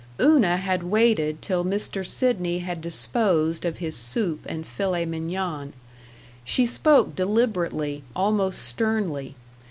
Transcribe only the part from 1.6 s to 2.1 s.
Mr.